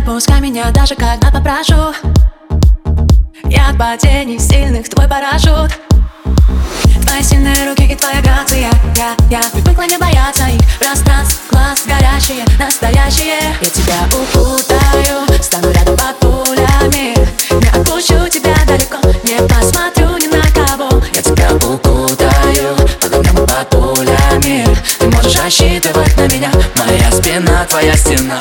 [0.00, 1.94] отпускай меня, даже когда попрошу.
[3.44, 5.70] Я от падений сильных твой парашют.
[7.06, 9.42] Твои сильные руки и твоя грация Я, я.
[9.52, 17.14] Привыкла не бояться их Пространств, глаз горящие, настоящие Я тебя укутаю, стану рядом под пулями.
[17.50, 21.02] Не отпущу тебя далеко, не посмотрю ни на кого.
[21.12, 24.66] Я тебя укутаю, под огнем и под пулями.
[24.98, 28.38] Ты можешь рассчитывать на меня Моя спина, твоя стена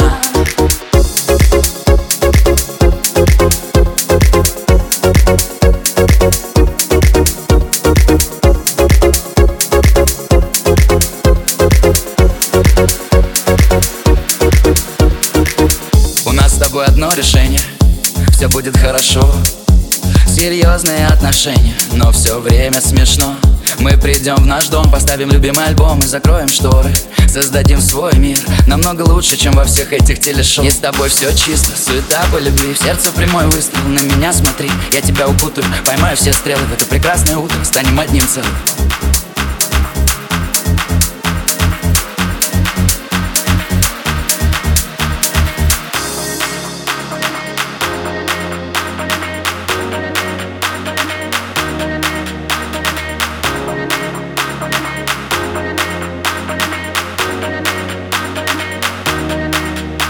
[16.79, 17.59] тобой одно решение.
[18.31, 19.29] Все будет хорошо.
[20.27, 23.35] Серьезные отношения, но все время смешно.
[23.79, 26.89] Мы придем в наш дом, поставим любимый альбом и закроем шторы.
[27.27, 30.63] Создадим свой мир, намного лучше, чем во всех этих телешоу.
[30.65, 32.73] И с тобой все чисто, суета по любви.
[32.73, 34.71] В сердце прямой выстрел, на меня смотри.
[34.93, 36.63] Я тебя укутаю, поймаю все стрелы.
[36.63, 38.55] В это прекрасное утро станем одним целым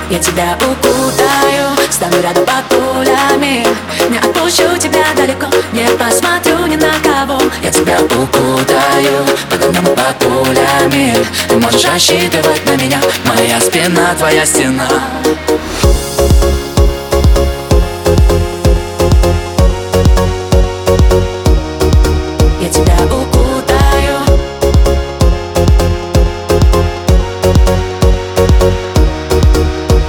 [0.10, 3.64] Я тебя укутаю, стану рядом под пулями
[4.10, 7.40] Не отпущу тебя далеко, не посмотрю ни на кого.
[7.62, 11.16] Я тебя укутаю, под огнем и под пулями
[11.48, 14.88] Ты можешь рассчитывать на меня, моя спина, твоя стена